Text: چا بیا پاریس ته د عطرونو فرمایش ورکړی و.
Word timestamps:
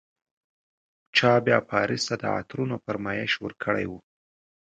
چا 1.15 1.31
بیا 1.45 1.59
پاریس 1.69 2.03
ته 2.07 2.15
د 2.21 2.23
عطرونو 2.37 2.75
فرمایش 2.85 3.33
ورکړی 3.39 3.85
و. 3.87 3.93